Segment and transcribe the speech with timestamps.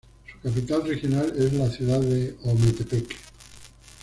[0.25, 3.15] Su capital regional es la ciudad de Ometepec.